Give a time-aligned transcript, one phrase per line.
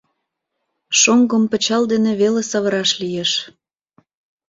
[0.99, 3.31] Шоҥгым пычал дене веле савыраш лиеш...